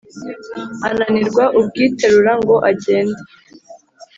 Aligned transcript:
ananirwa 0.87 1.43
ubwiterura 1.59 2.33
ngo 2.41 2.55
agende 2.69 3.21